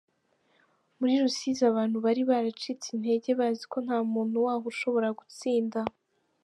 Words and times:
Muri 0.97 1.13
Rusizi 1.23 1.63
abantu 1.71 1.97
bari 2.05 2.21
baracitse 2.29 2.87
intege 2.95 3.29
bazi 3.39 3.63
ko 3.71 3.77
nta 3.85 3.97
muntu 4.13 4.35
waho 4.45 4.65
ushobora 4.73 5.07
gutsinda. 5.19 5.79